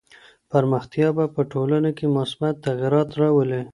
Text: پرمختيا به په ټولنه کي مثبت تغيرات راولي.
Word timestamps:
پرمختيا 0.51 1.09
به 1.17 1.25
په 1.35 1.41
ټولنه 1.51 1.89
کي 1.97 2.05
مثبت 2.17 2.53
تغيرات 2.67 3.09
راولي. 3.21 3.61